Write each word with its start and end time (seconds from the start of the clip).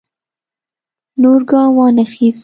نور 1.21 1.41
ګام 1.49 1.71
وانه 1.77 2.05
خیست. 2.13 2.39